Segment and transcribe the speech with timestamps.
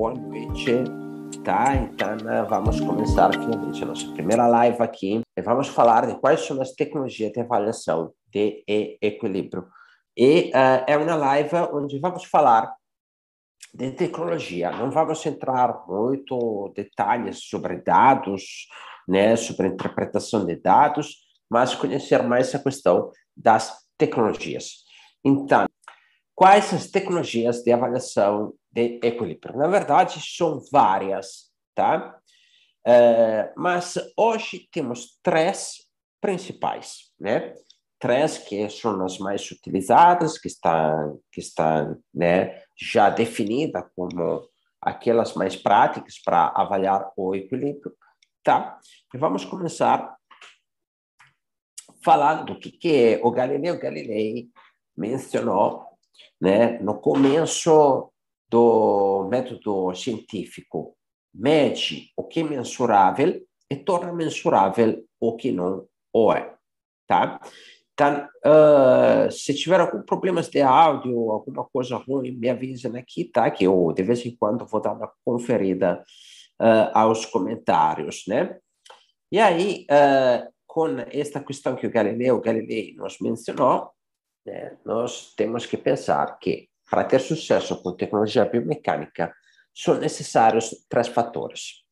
[0.00, 0.82] boa noite.
[1.44, 6.18] Tá, então né, vamos começar finalmente a nossa primeira live aqui e vamos falar de
[6.18, 8.64] quais são as tecnologias de avaliação de
[9.02, 9.66] equilíbrio.
[10.16, 12.74] E uh, é uma live onde vamos falar
[13.74, 14.70] de tecnologia.
[14.70, 18.68] Não vamos entrar muito detalhes sobre dados,
[19.06, 21.16] né, sobre interpretação de dados,
[21.50, 24.82] mas conhecer mais a questão das tecnologias.
[25.22, 25.66] Então,
[26.34, 29.56] quais as tecnologias de avaliação de equilíbrio?
[29.56, 32.18] Na verdade, são várias, tá?
[32.86, 35.86] Uh, mas hoje temos três
[36.20, 37.54] principais, né?
[37.98, 44.48] Três que são as mais utilizadas, que estão, que estão né, já definidas como
[44.80, 47.94] aquelas mais práticas para avaliar o equilíbrio,
[48.42, 48.78] tá?
[49.14, 50.16] E vamos começar
[52.02, 54.48] falando do que, que o Galileu Galilei
[54.96, 55.84] mencionou
[56.40, 58.09] né, no começo
[58.50, 60.96] do método científico,
[61.32, 66.54] mede o que é mensurável e torna mensurável o que não o é.
[67.06, 67.40] Tá?
[67.92, 73.50] Então, uh, se tiver algum problemas de áudio, alguma coisa ruim, me avisem aqui, tá?
[73.50, 76.02] Que eu, de vez em quando, vou dar uma conferida
[76.60, 78.58] uh, aos comentários, né?
[79.30, 83.90] E aí, uh, com esta questão que o Galileu Galilei nos mencionou,
[84.46, 89.32] né, nós temos que pensar que, para ter sucesso com tecnologia biomecânica,
[89.72, 91.84] são necessários três fatores.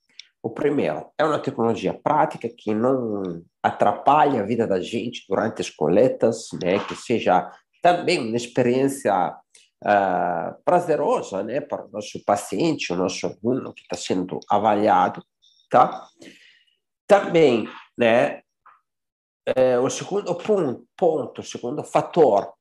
[0.43, 5.71] O primeiro é uma tecnologia prática que não atrapalhe a vida da gente durante as
[5.71, 7.51] coletas, né, que seja
[7.83, 9.37] também uma experiência
[9.85, 15.23] uh, prazerosa né, para o nosso paciente, o nosso aluno que está sendo avaliado.
[15.71, 16.07] Tá?
[17.07, 18.43] Também né,
[19.57, 22.53] eh, o segundo ponto, ponto, o segundo fator,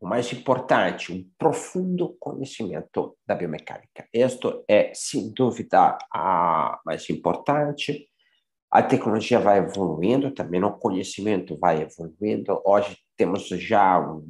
[0.00, 4.08] o mais importante, um profundo conhecimento da biomecânica.
[4.12, 8.08] Isto é, sem dúvida, a mais importante.
[8.70, 12.62] A tecnologia vai evoluindo, também o conhecimento vai evoluindo.
[12.64, 14.26] Hoje temos já um,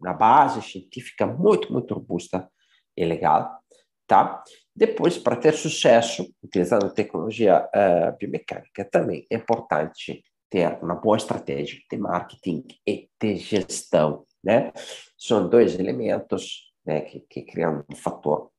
[0.00, 2.48] uma base científica muito, muito robusta
[2.96, 3.58] e legal.
[4.06, 4.42] Tá?
[4.74, 11.78] Depois, para ter sucesso utilizando tecnologia uh, biomecânica, também é importante ter uma boa estratégia
[11.90, 14.72] de marketing e de gestão, né?
[15.18, 18.50] São dois elementos né, que, que criam um fator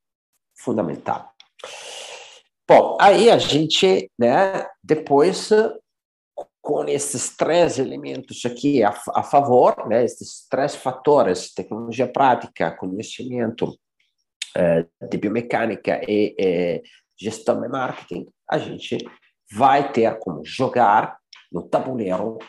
[0.57, 1.31] fundamental.
[2.68, 5.51] Bom, aí a gente, né, depois,
[6.62, 13.78] com esses três elementos aqui a, a favor, né, esses três fatores, tecnologia prática, conhecimento
[14.57, 16.84] eh, de biomecânica e, e
[17.19, 18.97] gestão e marketing, a gente
[19.52, 21.17] vai ter como jogar
[21.52, 22.40] no tabuleiro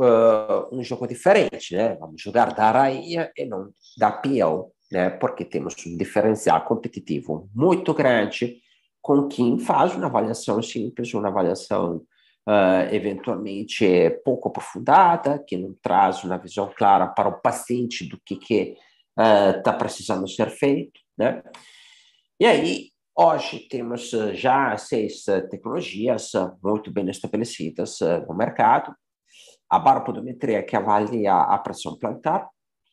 [0.00, 1.96] uh, um jogo diferente, né?
[1.96, 5.10] Vamos jogar da rainha e não da peão, né?
[5.10, 8.58] Porque temos um diferencial competitivo muito grande
[9.00, 11.96] com quem faz uma avaliação simples, uma avaliação
[12.48, 18.36] uh, eventualmente pouco aprofundada, que não traz uma visão clara para o paciente do que
[18.36, 18.76] que
[19.16, 21.42] está uh, precisando ser feito, né?
[22.40, 26.32] E aí Hoje temos já seis tecnologias
[26.64, 28.96] muito bem estabelecidas no mercado.
[29.72, 32.46] A baropodometria, que avalia a pressão plantar,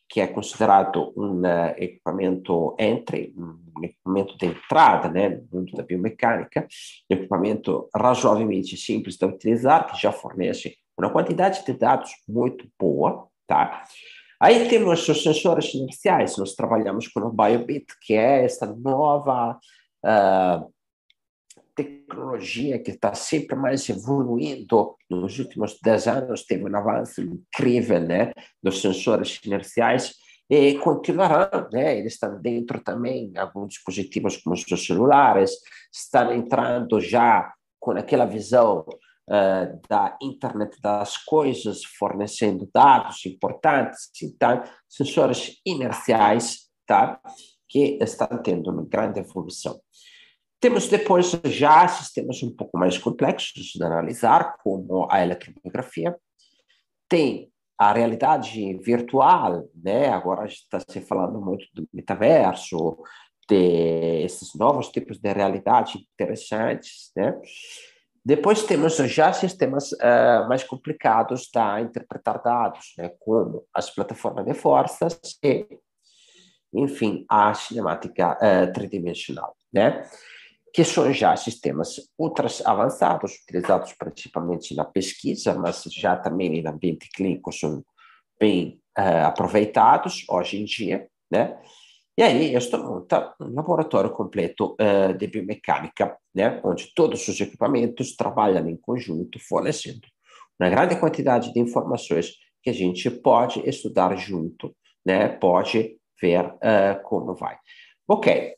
[0.08, 1.44] que é considerado um
[1.76, 6.66] equipamento entre, um equipamento de entrada né, no mundo da biomecânica,
[7.10, 13.28] um equipamento razoavelmente simples de utilizar, que já fornece uma quantidade de dados muito boa,
[13.46, 13.84] tá?
[14.40, 19.58] Aí temos os sensores inerciais, nós trabalhamos com o BioBit, que é essa nova
[20.02, 20.72] uh,
[21.84, 24.96] tecnologia que está sempre mais evoluindo.
[25.08, 28.32] Nos últimos 10 anos teve um avanço incrível né,
[28.62, 30.14] dos sensores inerciais
[30.50, 31.96] e continuarão, né?
[31.96, 35.52] Eles estão dentro também alguns dispositivos como os celulares,
[35.92, 38.84] estão entrando já com aquela visão
[39.28, 47.20] uh, da internet das coisas, fornecendo dados importantes, então sensores inerciais, tá?
[47.68, 49.80] Que estão tendo uma grande evolução.
[50.60, 56.14] Temos depois já sistemas um pouco mais complexos de analisar, como a eletromiografia.
[57.08, 60.10] Tem a realidade virtual, né?
[60.10, 62.98] Agora está se falando muito do metaverso,
[63.48, 67.40] de esses novos tipos de realidade interessantes, né?
[68.22, 73.10] Depois temos já sistemas uh, mais complicados para interpretar dados, né?
[73.18, 75.66] Como as plataformas de forças e,
[76.74, 80.06] enfim, a cinemática uh, tridimensional, né?
[80.72, 87.08] Que são já sistemas ultra avançados, utilizados principalmente na pesquisa, mas já também no ambiente
[87.10, 87.84] clínico são
[88.38, 91.58] bem uh, aproveitados hoje em dia, né?
[92.20, 96.60] E aí questo monta um laboratório completo uh, de biomecânica, né?
[96.62, 100.06] onde todos os equipamentos trabalham em conjunto, fornecendo
[100.60, 105.28] uma grande quantidade de informações que a gente pode estudar junto, né?
[105.28, 107.56] pode ver uh, como vai.
[108.06, 108.54] Ok.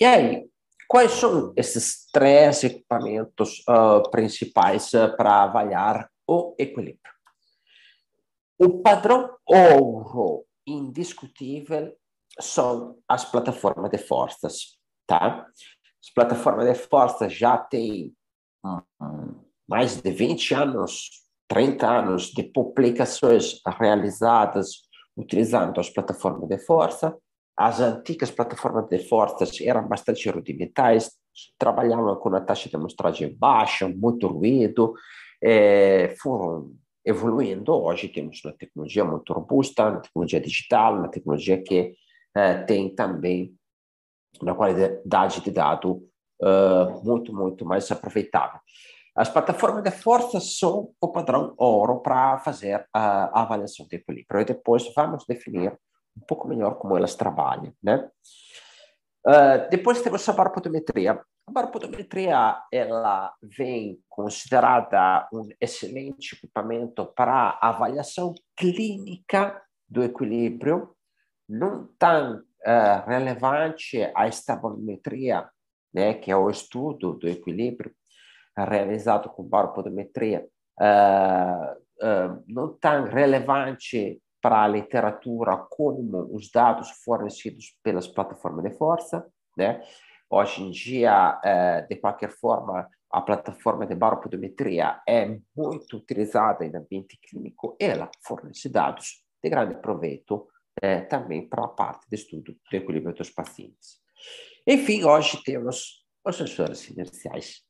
[0.00, 0.48] E aí,
[0.88, 7.00] quais são esses três equipamentos uh, principais para avaliar o equilíbrio?
[8.58, 11.94] O padrão ouro indiscutível
[12.40, 15.46] são as plataformas de forças, tá?
[16.02, 18.14] As plataformas de forças já têm
[18.64, 21.10] hum, mais de 20 anos,
[21.48, 24.86] 30 anos de publicações realizadas
[25.16, 27.16] utilizando as plataformas de força.
[27.56, 31.10] As antigas plataformas de forças eram bastante rudimentais,
[31.58, 34.94] trabalhavam com uma taxa de amostragem baixa, muito ruído,
[35.42, 36.72] é, foram
[37.04, 37.72] evoluindo.
[37.72, 41.94] Hoje temos uma tecnologia muito robusta, uma tecnologia digital, uma tecnologia que
[42.36, 43.54] é, tem também
[44.42, 46.02] uma qualidade de dado
[46.42, 48.60] uh, muito, muito mais aproveitável.
[49.14, 54.42] As plataformas de força são o padrão ouro para fazer a, avaliação de equilíbrio.
[54.42, 55.72] E depois vamos definir
[56.16, 57.72] um pouco melhor como elas trabalham.
[57.82, 58.08] Né?
[59.26, 61.20] Uh, depois temos a baropotometria.
[61.48, 70.96] A baropotometria ela vem considerada um excelente equipamento para avaliação clínica do equilíbrio
[71.48, 75.48] não tão uh, relevante a estabometria,
[75.94, 77.92] né, que é o estudo do equilíbrio
[78.56, 80.46] realizado com baropodometria,
[80.80, 81.72] uh,
[82.02, 89.26] uh, não tão relevante para a literatura como os dados fornecidos pelas plataformas de força,
[89.56, 89.82] né?
[90.30, 91.40] Hoje em dia,
[91.88, 98.68] de qualquer forma, a plataforma de baropodometria é muito utilizada em ambiente clínico, ela fornece
[98.68, 100.46] dados de grande proveito
[100.80, 103.98] é, também para a parte de estudo do equilíbrio dos pacientes.
[104.64, 107.64] Enfim, hoje temos os sensores inerciais,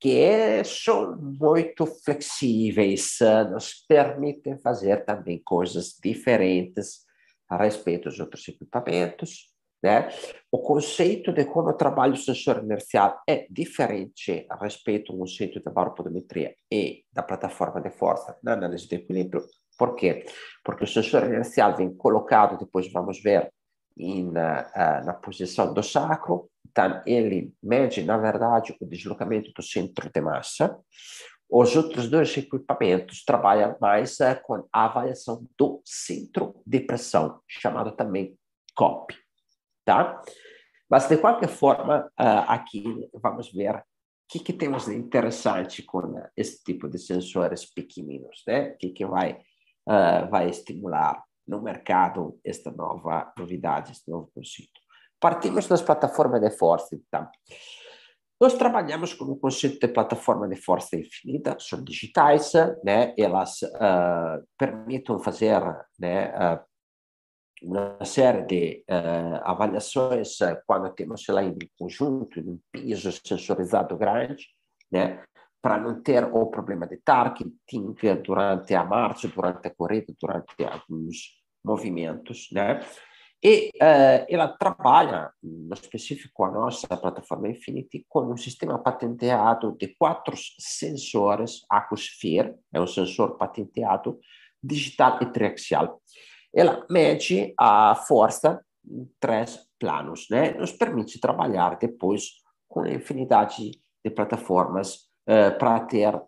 [0.00, 3.18] que são muito flexíveis,
[3.50, 7.04] nos permitem fazer também coisas diferentes
[7.48, 9.52] a respeito dos outros equipamentos.
[9.82, 10.08] Né?
[10.50, 15.70] O conceito de como trabalha o sensor inercial é diferente a respeito do conceito da
[15.70, 19.44] baropodometria e da plataforma de força na análise de equilíbrio,
[19.78, 20.26] por quê?
[20.64, 23.52] Porque o sensor inercial vem colocado, depois vamos ver,
[23.96, 30.08] in, uh, na posição do sacro, então ele mede, na verdade, o deslocamento do centro
[30.08, 30.78] de massa.
[31.50, 37.90] Os outros dois equipamentos trabalham mais uh, com a avaliação do centro de pressão, chamado
[37.96, 38.38] também
[38.76, 39.12] COP.
[39.84, 40.22] Tá?
[40.88, 43.82] Mas, de qualquer forma, uh, aqui vamos ver o
[44.28, 48.70] que, que temos de interessante com esse tipo de sensores pequeninos, né?
[48.70, 49.32] O que, que vai
[49.88, 54.77] uh, vai estimular no mercado esta nova novidade, este novo conceito.
[55.20, 57.28] Partimos das plataformas de força, então.
[58.40, 62.52] Nós trabalhamos com o conceito de plataforma de força infinita, são digitais,
[62.84, 63.12] né?
[63.18, 65.60] elas uh, permitem fazer
[65.98, 66.60] né, uh,
[67.60, 74.46] uma série de uh, avaliações quando temos ela em conjunto, em um piso sensorizado grande,
[74.88, 75.24] né?
[75.60, 77.56] para não ter o problema de targeting
[78.24, 82.80] durante a marcha, durante a corrida, durante alguns movimentos, né?
[83.42, 89.94] E uh, ela trabalha, no específico a nossa plataforma Infinity, com um sistema patenteado de
[89.96, 94.18] quatro sensores Acosphere, é um sensor patenteado
[94.62, 96.02] digital e triaxial.
[96.52, 100.52] Ela mede a força em três planos, né?
[100.54, 102.24] Nos permite trabalhar depois
[102.68, 103.70] com infinidade
[104.04, 106.24] de plataformas uh, para ter uh,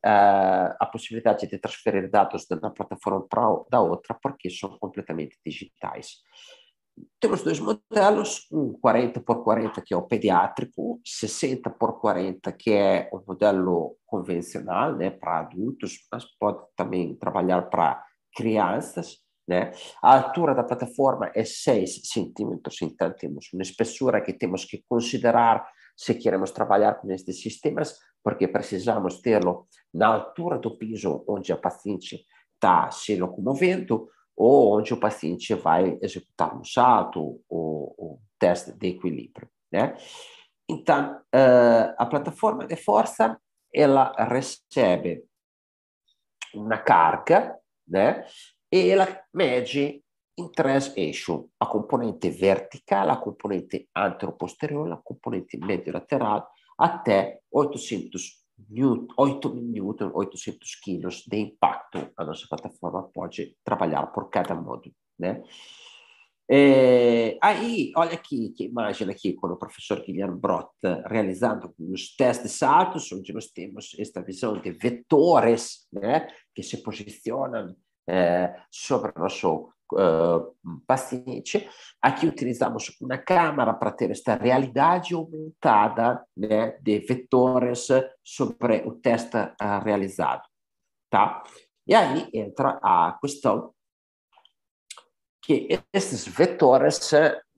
[0.79, 6.19] a possibilidade de transferir dados de uma plataforma para da outra, porque são completamente digitais.
[7.19, 12.73] Temos dois modelos, um 40 por 40 que é o pediátrico, 60 por 40 que
[12.73, 18.03] é o modelo convencional, né, para adultos, mas pode também trabalhar para
[18.35, 19.73] crianças, né?
[20.03, 25.67] A altura da plataforma é 6 centímetros, então temos uma espessura que temos que considerar
[25.97, 31.57] se queremos trabalhar com estes sistemas, porque precisamos tê-lo na altura do piso onde a
[31.57, 38.73] paciente está se locomovendo ou onde o paciente vai executar um salto ou, ou teste
[38.73, 39.97] de equilíbrio, né?
[40.69, 43.39] Então, uh, a plataforma de força,
[43.75, 45.25] ela recebe
[46.55, 48.25] uma carga, né?
[48.73, 50.03] E ela mede
[50.39, 59.15] em três eixos: a componente vertical, a componente anteroposterior, a componente medio-lateral, até 800 Newton,
[59.17, 65.43] 8 Newton, 800 quilos de impacto a nossa plataforma pode trabalhar por cada módulo, né?
[66.53, 70.69] É, aí, olha aqui, que imagem aqui com o professor Guilherme Brot
[71.07, 77.77] realizando os testes saltos, onde nós temos esta visão de vetores né, que se posicionam
[78.09, 79.73] é, sobre o nosso
[80.87, 81.69] paciente.
[82.01, 87.89] Aqui utilizamos uma câmera para ter esta realidade aumentada né, de vetores
[88.23, 90.43] sobre o teste uh, realizado.
[91.11, 91.43] Tá?
[91.87, 93.73] E aí entra a questão
[95.43, 97.11] que esses vetores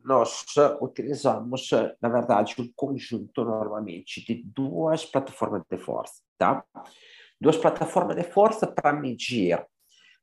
[0.05, 0.45] nós
[0.81, 1.71] utilizamos,
[2.01, 6.65] na verdade, um conjunto normalmente de duas plataformas de força, tá?
[7.41, 9.65] Duas plataformas de força para medir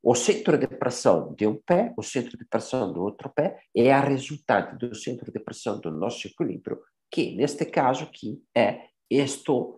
[0.01, 3.91] o centro de pressão de um pé, o centro de pressão do outro pé, é
[3.91, 9.51] a resultante do centro de pressão do nosso equilíbrio, que neste caso aqui é este,
[9.51, 9.75] uh,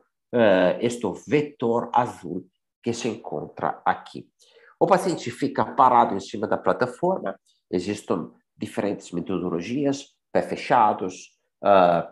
[0.80, 2.46] este vetor azul
[2.84, 4.30] que se encontra aqui.
[4.80, 11.32] O paciente fica parado em cima da plataforma, existem diferentes metodologias, pé fechados,
[11.64, 12.12] uh,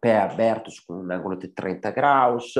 [0.00, 2.54] pé abertos com um ângulo de 30 graus,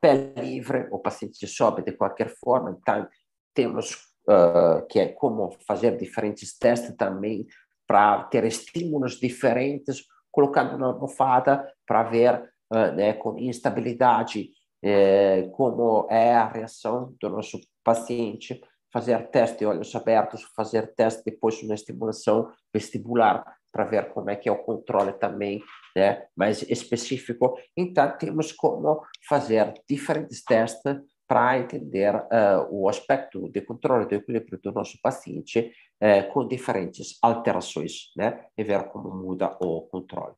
[0.00, 3.08] pé livre, o paciente sobe de qualquer forma, então
[3.54, 3.94] temos
[4.28, 7.46] uh, que é como fazer diferentes testes também
[7.86, 14.50] para ter estímulos diferentes, colocando na almofada para ver uh, né, com instabilidade
[14.84, 18.60] eh, como é a reação do nosso paciente,
[18.92, 24.28] fazer teste de olhos abertos, fazer teste depois de uma estimulação vestibular para ver como
[24.28, 25.62] é que é o controle também,
[25.96, 27.56] né, mais específico.
[27.76, 30.96] Então, temos como fazer diferentes testes
[31.32, 37.16] para entender uh, o aspecto de controle do equilíbrio do nosso paciente uh, com diferentes
[37.22, 38.44] alterações, né?
[38.54, 40.34] E ver como muda o controle.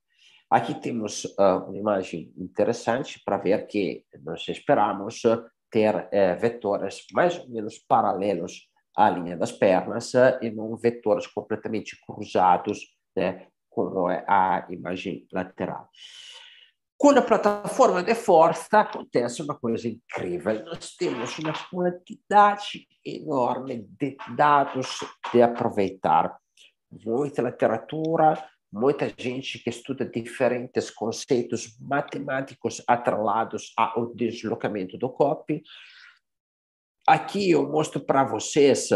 [0.48, 5.20] Aqui temos uh, uma imagem interessante para ver que nós esperamos
[5.68, 6.08] ter
[6.38, 12.78] vetores mais ou menos paralelos à linha das pernas e não vetores completamente cruzados,
[13.16, 13.48] né?
[13.68, 15.88] Como é a imagem lateral.
[17.04, 20.64] Com a plataforma de força acontece uma coisa incrível.
[20.64, 26.34] Nós temos uma quantidade enorme de dados de aproveitar.
[27.04, 28.42] Muita literatura,
[28.72, 35.60] muita gente que estuda diferentes conceitos matemáticos atrelados ao deslocamento do corpo.
[37.06, 38.88] Aqui eu mostro para vocês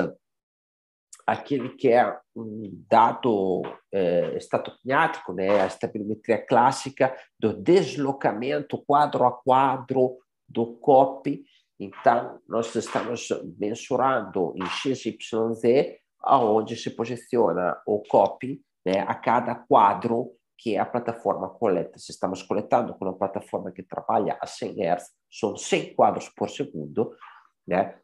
[1.27, 3.62] aquele que é um dado
[3.93, 10.17] é, estatocognático, né, a estabilometria clássica do deslocamento quadro a quadro
[10.49, 11.45] do COP.
[11.79, 20.33] Então, nós estamos mensurando em XYZ aonde se posiciona o COP né, a cada quadro
[20.57, 21.99] que a plataforma coleta.
[21.99, 26.50] Se estamos coletando com uma plataforma que trabalha a 100 Hz, são 100 quadros por
[26.50, 27.15] segundo,
[27.67, 27.97] né?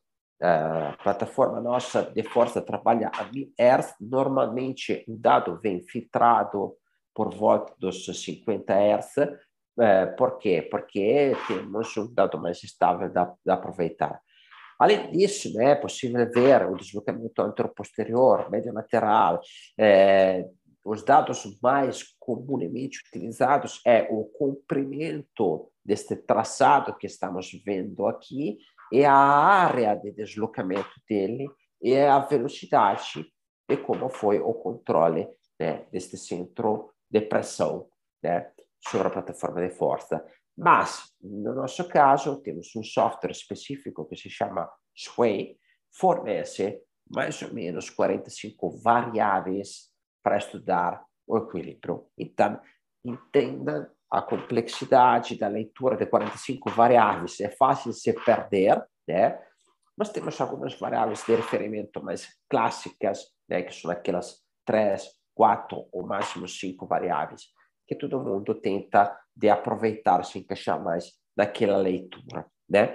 [0.44, 3.94] A plataforma nossa de força trabalha a 1000 Hz.
[3.98, 6.74] Normalmente, o dado vem filtrado
[7.14, 9.14] por volta dos 50 Hz.
[10.18, 10.60] por quê?
[10.70, 14.20] Porque temos um dado mais estável da, da aproveitar.
[14.78, 19.40] Além disso, né, é possível ver o deslocamento anteroposterior, médio lateral.
[19.78, 20.44] É,
[20.84, 28.58] os dados mais comumente utilizados é o comprimento deste traçado que estamos vendo aqui
[28.92, 31.48] é a área de deslocamento dele
[31.80, 33.26] e a velocidade
[33.68, 37.88] e como foi o controle né, deste centro de pressão
[38.22, 40.24] né, sobre a plataforma de força.
[40.56, 45.58] Mas, no nosso caso, temos um software específico que se chama Sway,
[45.92, 49.90] fornece mais ou menos 45 variáveis
[50.22, 52.06] para estudar o equilíbrio.
[52.16, 52.60] Então,
[53.04, 59.38] entenda a complexidade da leitura de 45 variáveis é fácil se perder, né?
[59.96, 63.62] Mas temos algumas variáveis de referimento mais clássicas, né?
[63.62, 67.42] que são aquelas três, quatro ou máximo cinco variáveis,
[67.86, 72.94] que todo mundo tenta de aproveitar, se encaixar mais naquela leitura, né?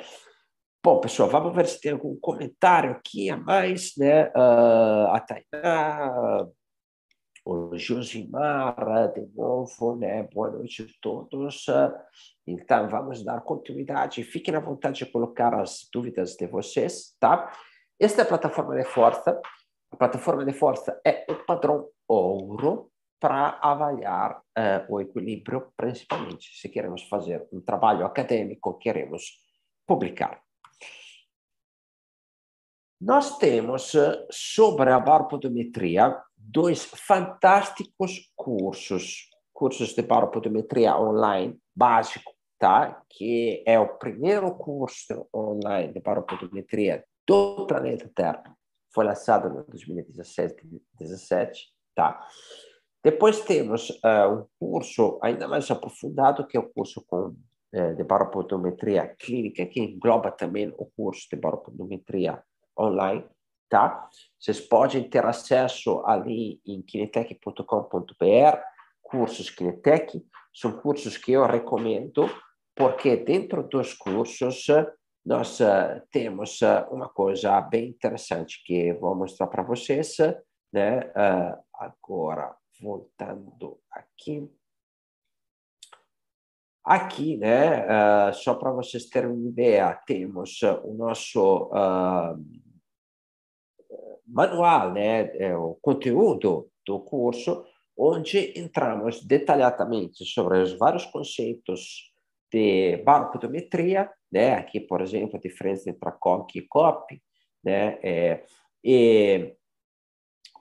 [0.81, 4.29] Bom, pessoal, vamos ver se tem algum comentário aqui a mais, né?
[4.29, 6.47] Uh, a Tainá,
[7.49, 10.21] o Josimar, de novo, né?
[10.31, 11.65] Boa noite a todos.
[12.45, 14.23] Então, vamos dar continuidade.
[14.23, 17.51] Fiquem à vontade de colocar as dúvidas de vocês, tá?
[17.99, 19.41] Esta é a plataforma de força.
[19.91, 26.69] A plataforma de força é o padrão ouro para avaliar uh, o equilíbrio, principalmente se
[26.69, 29.23] queremos fazer um trabalho acadêmico, queremos
[29.87, 30.39] publicar.
[33.01, 33.93] Nós temos
[34.29, 43.03] sobre a baropodometria dois fantásticos cursos, cursos de baropodometria online básico, tá?
[43.09, 48.55] Que é o primeiro curso online de baropodometria do planeta Terra.
[48.91, 52.27] foi lançado em 2017, 2017, tá?
[53.03, 58.03] Depois temos uh, um curso ainda mais aprofundado, que é o curso com, uh, de
[58.03, 62.43] baropodometria clínica, que engloba também o curso de baropodometria
[62.77, 63.23] online,
[63.69, 64.09] tá?
[64.39, 67.63] Vocês podem ter acesso ali em kinetec.com.br,
[69.01, 70.21] cursos Kinetec,
[70.53, 72.29] são cursos que eu recomendo,
[72.75, 74.65] porque dentro dos cursos
[75.25, 80.17] nós uh, temos uh, uma coisa bem interessante que vou mostrar para vocês,
[80.71, 81.11] né?
[81.11, 84.49] Uh, agora, voltando aqui.
[86.81, 91.69] Aqui, né, só para vocês terem uma ideia, temos o nosso
[94.29, 97.65] manual, né, é o conteúdo do curso,
[97.97, 102.09] onde entramos detalhadamente sobre os vários conceitos
[102.51, 104.55] de baropodometria, né?
[104.55, 107.21] Aqui, por exemplo, a diferença entre a COC e COP,
[107.63, 107.99] né?
[108.01, 108.43] É,
[108.83, 109.53] e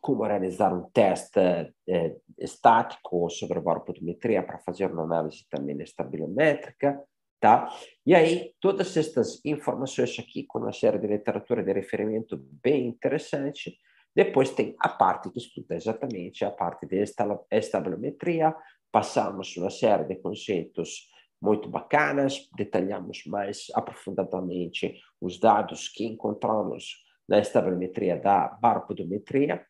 [0.01, 1.41] como realizar um teste
[1.89, 7.03] é, estático sobre a baropodometria para fazer uma análise também estabilométrica,
[7.41, 7.73] tá?
[8.05, 13.79] E aí, todas estas informações aqui, com uma série de literatura de referimento bem interessante,
[14.15, 17.05] depois tem a parte que estuda exatamente a parte de
[17.51, 18.55] estabilometria,
[18.91, 21.09] passamos uma série de conceitos
[21.41, 29.65] muito bacanas, detalhamos mais aprofundadamente os dados que encontramos na estabilometria da baropodometria,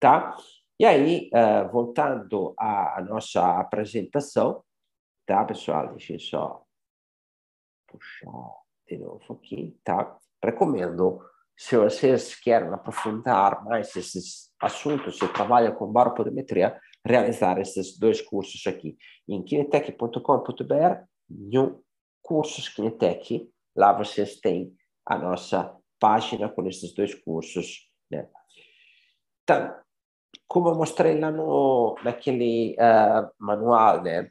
[0.00, 0.36] tá?
[0.80, 4.64] E aí, uh, voltando à, nossa apresentação,
[5.24, 5.90] tá, pessoal?
[5.90, 6.64] Deixa eu só
[7.92, 10.16] puxar de novo aqui, tá?
[10.42, 11.20] Recomendo,
[11.56, 18.66] se vocês querem aprofundar mais esses assuntos, se trabalham com baropodometria, realizar esses dois cursos
[18.66, 18.96] aqui
[19.28, 21.84] em kinetec.com.br no
[22.22, 23.48] Cursos Kinetec.
[23.76, 24.74] Lá vocês têm
[25.06, 27.88] a nossa página com esses dois cursos.
[28.10, 28.28] Né?
[29.42, 29.74] Então,
[30.46, 34.30] como eu mostrei lá no, naquele uh, manual, né?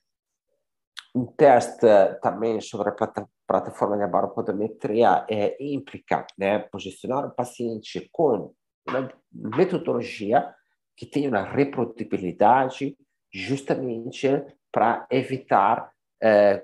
[1.13, 1.87] um teste
[2.21, 6.59] também sobre a plata, plataforma de baropodometria é, implica né?
[6.59, 8.53] posicionar o paciente com
[8.87, 10.55] uma metodologia
[10.95, 12.95] que tenha uma reprodutibilidade
[13.33, 14.27] justamente
[14.71, 15.91] para evitar
[16.23, 16.63] eh,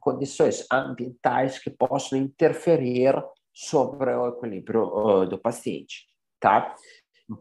[0.00, 3.14] condições ambientais que possam interferir
[3.54, 6.06] sobre o equilíbrio uh, do paciente,
[6.40, 6.74] tá?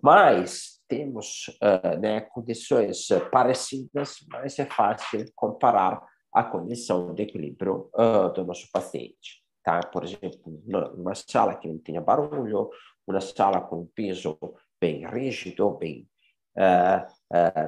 [0.03, 8.31] Mas temos uh, né, condições parecidas, mas é fácil comparar a condição de equilíbrio uh,
[8.33, 9.79] do nosso paciente, tá?
[9.81, 12.69] Por exemplo, numa sala que não tenha barulho,
[13.07, 14.37] uma sala com um piso
[14.79, 16.07] bem rígido, bem,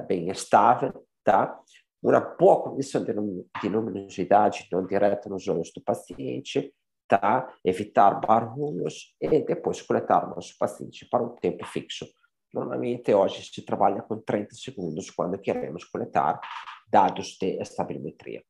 [0.08, 1.60] bem estável, tá?
[2.04, 6.70] uma boa condição de, de luminosidade não direta nos olhos do paciente,
[7.08, 7.50] tá?
[7.64, 12.06] evitar barulhos e depois coletar o nosso paciente para um tempo fixo.
[12.52, 16.38] Normalmente, hoje, se trabalha com 30 segundos quando queremos coletar
[16.86, 18.44] dados de estabilometria.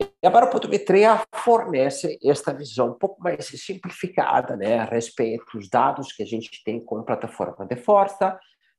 [0.00, 6.12] E a baropodometria fornece esta visão um pouco mais simplificada né, a respeito dos dados
[6.12, 8.38] que a gente tem com a plataforma de força,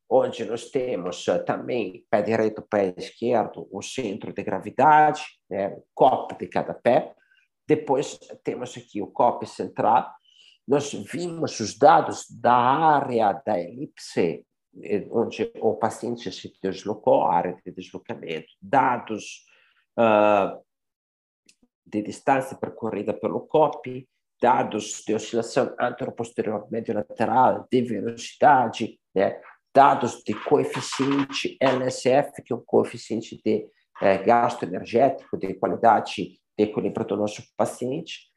[0.09, 5.83] onde nós temos eh, também pé direito, pé esquerdo, o centro de gravidade, né, o
[5.93, 7.13] copo de cada pé.
[7.67, 10.09] Depois temos aqui o copo central.
[10.67, 14.45] Nós vimos os dados da área da elipse,
[14.83, 19.45] eh, onde o paciente se deslocou, a área de deslocamento, dados
[19.97, 20.66] uh,
[21.87, 24.07] de distância percorrida pelo COP,
[24.41, 29.39] dados de oscilação anteroposterior médio lateral, de velocidade, né?
[29.73, 33.67] dados de coeficiente LSF, que é um coeficiente de
[34.01, 38.27] é, gasto energético, de qualidade de equilíbrio do nosso paciente,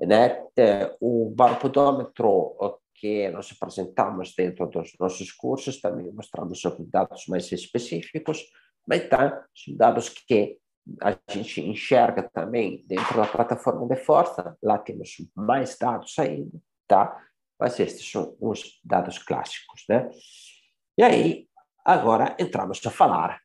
[0.00, 0.44] né?
[0.56, 2.56] É, o baropodômetro
[2.94, 6.60] que nós apresentamos dentro dos nossos cursos, também mostramos
[6.90, 8.44] dados mais específicos,
[8.86, 10.58] mas tá, são dados que
[11.02, 17.16] a gente enxerga também dentro da plataforma de força, lá temos mais dados ainda, tá?
[17.58, 20.08] Mas estes são os dados clássicos, né?
[20.96, 21.48] E aí,
[21.84, 23.40] agora entramos a falar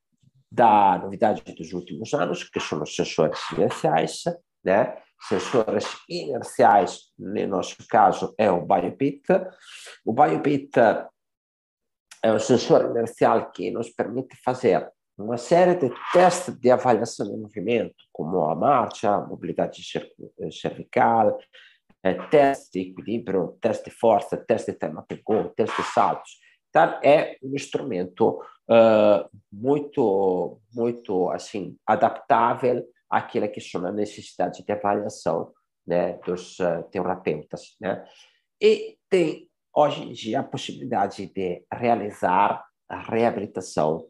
[0.51, 4.23] da novidade dos últimos anos, que são os sensores inerciais,
[4.63, 4.97] né?
[5.27, 9.23] Sensores inerciais, no nosso caso, é o BioBit.
[10.05, 10.71] O BioBit
[12.23, 17.37] é um sensor inercial que nos permite fazer uma série de testes de avaliação de
[17.37, 19.81] movimento, como a marcha, a mobilidade
[20.51, 21.37] cervical,
[22.03, 26.99] é, teste de equilíbrio, teste de força, teste de termopegou, teste de saltos tá?
[27.01, 35.53] é um instrumento uh, muito, muito assim adaptável àquela que são as necessidades de avaliação
[35.87, 37.77] né, dos uh, terapeutas.
[37.79, 38.05] Né?
[38.61, 44.05] E tem hoje em dia, a possibilidade de realizar a reabilitação,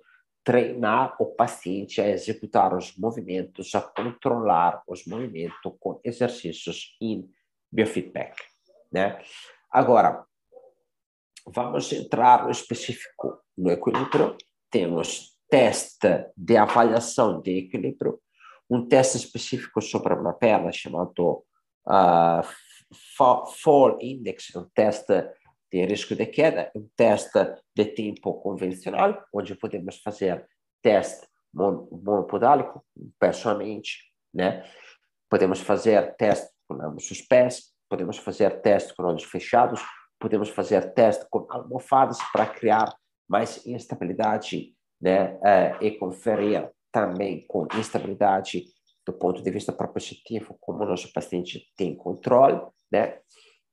[0.46, 7.28] treinar o paciente a executar os movimentos, a controlar os movimentos com exercícios em
[7.72, 8.42] biofeedback.
[8.92, 9.20] Né?
[9.72, 10.24] Agora,
[11.48, 14.38] vamos entrar no específico no equilíbrio.
[14.70, 18.22] Temos teste de avaliação de equilíbrio,
[18.70, 21.44] um teste específico sobre uma perna chamado
[21.88, 22.42] uh,
[23.62, 25.28] Fall Index, um teste
[25.71, 27.39] de risco de queda, um teste
[27.75, 30.47] de tempo convencional, onde podemos fazer
[30.82, 32.86] teste monopodálico,
[33.19, 33.99] pessoalmente,
[34.34, 34.63] né?
[35.30, 39.82] Podemos fazer teste com ambos os pés, podemos fazer teste com olhos fechados,
[40.19, 42.93] podemos fazer teste com almofadas para criar
[43.28, 45.36] mais instabilidade né?
[45.36, 48.65] Uh, e conferir também com instabilidade
[49.06, 52.60] do ponto de vista propositivo, como o nosso paciente tem controle,
[52.91, 53.19] né?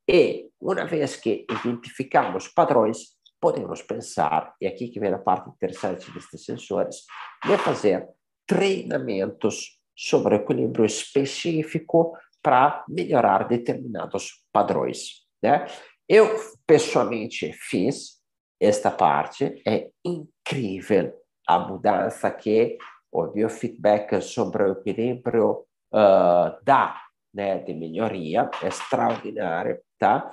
[0.06, 6.08] E, uma vez que identificamos padrões, podemos pensar, e aqui que vem a parte interessante
[6.12, 7.04] destes sensores,
[7.44, 8.08] de fazer
[8.46, 15.26] treinamentos sobre equilíbrio específico para melhorar determinados padrões.
[15.42, 15.66] Né?
[16.08, 16.28] Eu,
[16.64, 18.20] pessoalmente, fiz
[18.60, 21.12] esta parte, é incrível
[21.48, 22.78] a mudança que
[23.10, 27.01] o biofeedback sobre o equilíbrio uh, dá
[27.32, 30.30] né, de melhoria, é extraordinário, tá?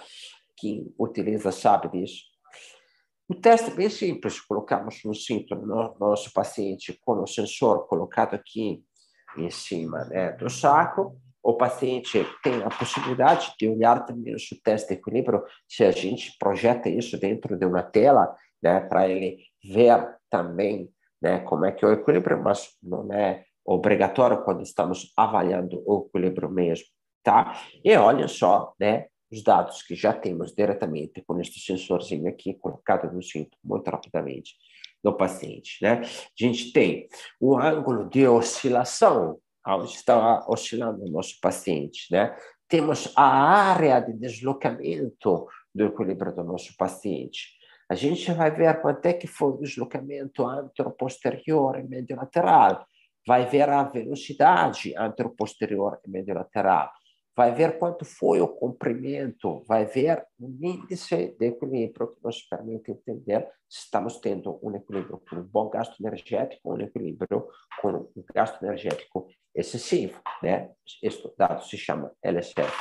[0.57, 2.23] Quem utiliza sabe disso.
[3.27, 8.33] O teste é bem simples, colocamos um cinto no nosso paciente com o sensor colocado
[8.33, 8.83] aqui
[9.37, 14.89] em cima né, do saco, o paciente tem a possibilidade de olhar também o teste
[14.89, 20.15] de equilíbrio, se a gente projeta isso dentro de uma tela, né, para ele ver
[20.29, 20.89] também
[21.21, 26.07] né, como é que é o equilíbrio, mas não é obrigatório quando estamos avaliando o
[26.07, 26.87] equilíbrio mesmo,
[27.23, 27.61] tá?
[27.83, 33.13] E olha só, né, os dados que já temos diretamente com este sensorzinho aqui colocado
[33.13, 34.55] no cinto, muito rapidamente,
[35.03, 36.01] no paciente, né?
[36.01, 36.05] A
[36.35, 37.07] gente tem
[37.39, 42.35] o ângulo de oscilação, onde está oscilando o nosso paciente, né?
[42.67, 47.59] Temos a área de deslocamento do equilíbrio do nosso paciente.
[47.87, 52.85] A gente vai ver quanto é que foi o deslocamento anteroposterior e médio lateral,
[53.29, 56.91] vai ver a velocidade anteroposterior e médio lateral,
[57.37, 62.89] vai ver quanto foi o comprimento, vai ver o índice de equilíbrio que nos permite
[62.89, 67.47] entender se estamos tendo um equilíbrio com um bom gasto energético ou um equilíbrio
[67.79, 70.19] com um gasto energético excessivo.
[70.41, 70.71] Né?
[71.03, 72.75] Este dado se chama LSF.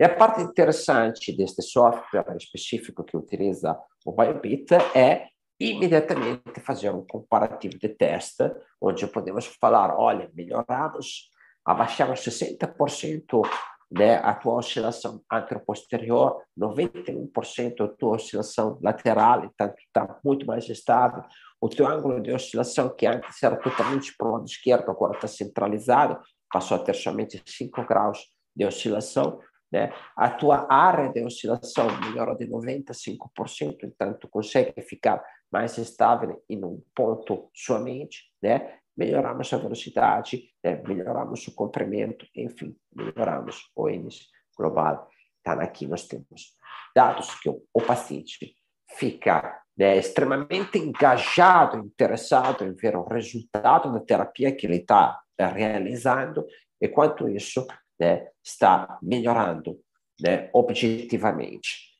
[0.00, 7.06] E a parte interessante deste software específico que utiliza o Biobit é imediatamente fazer um
[7.06, 8.44] comparativo de teste,
[8.80, 11.30] onde podemos falar, olha, melhoramos,
[11.64, 13.42] abaixamos 60%
[13.90, 21.22] né, a tua oscilação anteroposterior, 91% a tua oscilação lateral, então está muito mais estável.
[21.60, 25.28] O teu ângulo de oscilação, que antes era totalmente para o lado esquerdo, agora está
[25.28, 26.18] centralizado,
[26.52, 29.40] passou a ter somente 5 graus de oscilação.
[29.72, 29.92] Né?
[30.16, 36.64] A tua área de oscilação melhora de 95%, então tu consegue ficar mais estável em
[36.64, 38.78] um ponto somente, né?
[38.96, 40.82] melhoramos a velocidade, né?
[40.86, 45.08] melhoramos o comprimento, enfim, melhoramos o índice global.
[45.40, 46.56] Então, aqui nós temos
[46.94, 48.54] dados que o, o paciente
[48.96, 56.46] fica né, extremamente engajado, interessado em ver o resultado da terapia que ele está realizando,
[56.80, 57.66] e quanto isso
[58.00, 59.78] né, está melhorando
[60.20, 61.95] né, objetivamente.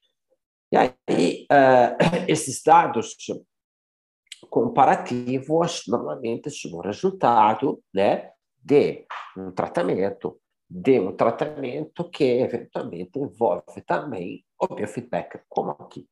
[0.73, 1.97] E aí, uh,
[2.29, 3.17] esses dados
[4.51, 8.31] comparativos normalmente são resultado né,
[8.63, 16.07] de um tratamento, de um tratamento que eventualmente envolve também o biofeedback, como aqui.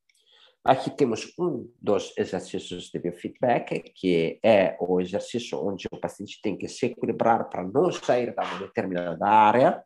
[0.65, 6.57] Aqui temos um dos exercícios de biofeedback, que é o exercício onde o paciente tem
[6.57, 9.85] que se equilibrar para não sair da determinada área.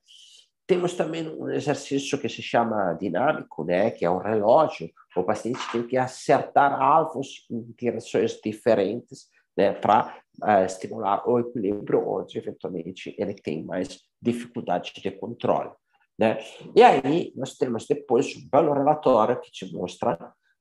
[0.68, 4.90] Temos também um exercício que se chama dinâmico, né, que é um relógio.
[5.16, 11.38] O paciente tem que acertar alvos em direções diferentes né, para uh, eh, estimular o
[11.38, 15.70] equilíbrio, onde eventualmente ele tem mais dificuldade de controle.
[16.18, 16.38] Né?
[16.76, 20.18] E aí nós temos depois um belo relatório que te mostra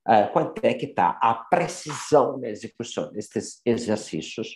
[0.08, 4.56] uh, quanto é que está a precisão na execução destes exercícios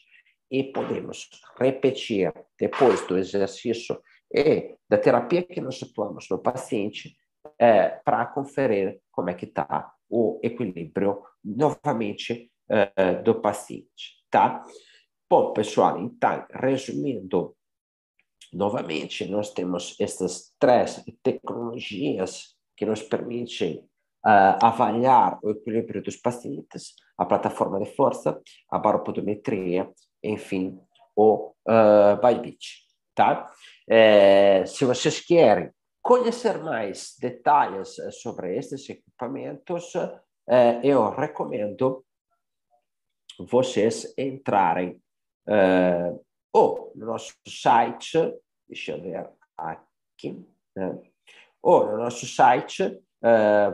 [0.49, 4.01] e podemos repetir depois do exercício
[4.34, 7.15] e da terapia que nós atuamos no paciente
[7.58, 14.63] é, para conferir como é que está o equilíbrio novamente é, do paciente, tá?
[15.30, 17.56] Bom, pessoal, então, resumindo
[18.52, 23.88] novamente, nós temos essas três tecnologias que nos permitem
[24.26, 28.39] uh, avaliar o equilíbrio dos pacientes, a plataforma de força,
[28.70, 29.89] a baropodometria,
[30.24, 30.80] enfim,
[31.15, 32.84] o uh, Bybit,
[33.15, 33.50] tá?
[33.93, 35.69] É, se vocês querem
[36.01, 39.93] conhecer mais detalhes sobre estes equipamentos,
[40.47, 42.06] é, eu recomendo
[43.38, 44.97] vocês entrarem
[45.45, 46.10] é,
[46.54, 48.17] ou no nosso site,
[48.65, 50.41] deixa eu ver aqui,
[50.73, 50.97] né?
[51.62, 52.97] ou no nosso site,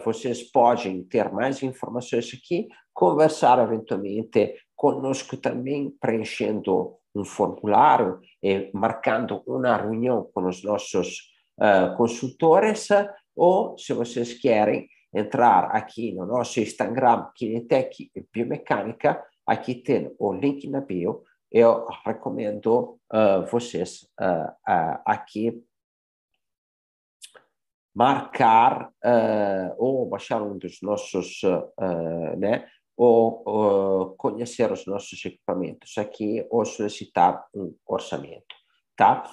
[0.03, 9.43] vocês podem ter mais informações aqui, conversar eventualmente conosco também, preenchendo um formulário e marcando
[9.45, 12.89] uma reunião com os nossos uh, consultores,
[13.36, 20.69] ou se vocês querem entrar aqui no nosso Instagram, Kinetec Biomecânica, aqui tem o link
[20.69, 24.06] na bio, eu recomendo uh, vocês
[25.06, 25.63] aqui
[27.97, 35.97] marcar uh, ou baixar um dos nossos, uh, né, ou uh, conhecer os nossos equipamentos
[35.97, 38.55] aqui ou solicitar um orçamento,
[38.95, 39.23] tá?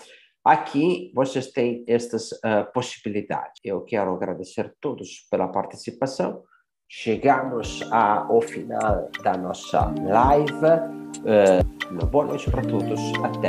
[0.44, 2.28] Aqui vocês têm estas
[2.74, 3.58] possibilidades.
[3.64, 6.42] Eu quero agradecer a todos pela participação.
[6.86, 10.52] Chegamos ao final da nossa live.
[11.90, 13.00] uma boa noite para todos.
[13.24, 13.38] Até